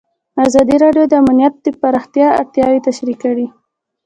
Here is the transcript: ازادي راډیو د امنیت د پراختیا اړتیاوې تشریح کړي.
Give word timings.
ازادي 0.47 0.75
راډیو 0.83 1.03
د 1.07 1.13
امنیت 1.23 1.53
د 1.65 1.67
پراختیا 1.81 2.27
اړتیاوې 2.39 2.79
تشریح 2.87 3.17
کړي. 3.23 3.47